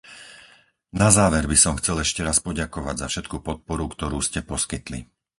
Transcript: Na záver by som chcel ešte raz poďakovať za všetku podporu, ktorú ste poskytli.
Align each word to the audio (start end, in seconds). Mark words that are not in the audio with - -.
Na 1.01 1.09
záver 1.19 1.45
by 1.45 1.53
som 1.63 1.77
chcel 1.79 1.97
ešte 2.05 2.21
raz 2.27 2.37
poďakovať 2.47 2.95
za 3.05 3.05
všetku 3.11 3.37
podporu, 3.47 3.85
ktorú 3.95 4.17
ste 4.27 4.39
poskytli. 4.51 4.99